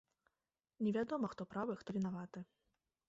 Невядома, 0.87 1.29
хто 1.35 1.47
правы, 1.53 1.73
хто 1.83 1.89
вінаваты. 1.99 2.39